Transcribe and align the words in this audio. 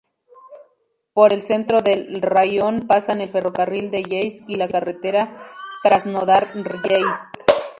Por 1.13 1.31
el 1.31 1.43
centro 1.43 1.83
del 1.83 2.23
raión 2.23 2.87
pasan 2.87 3.21
el 3.21 3.29
ferrocarril 3.29 3.91
de 3.91 4.01
Yeisk 4.01 4.45
y 4.49 4.55
la 4.55 4.67
carretera 4.67 5.45
Krasnodar-Yeisk. 5.83 7.29